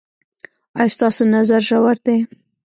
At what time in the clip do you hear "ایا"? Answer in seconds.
0.79-0.91